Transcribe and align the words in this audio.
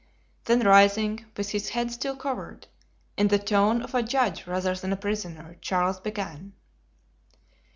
Then 0.45 0.61
rising, 0.65 1.25
with 1.37 1.51
his 1.51 1.69
head 1.69 1.91
still 1.91 2.15
covered, 2.15 2.65
in 3.17 3.27
the 3.27 3.37
tone 3.37 3.83
of 3.83 3.93
a 3.93 4.01
judge 4.01 4.47
rather 4.47 4.73
than 4.73 4.91
a 4.91 4.97
prisoner, 4.97 5.57
Charles 5.61 5.99
began. 5.99 6.53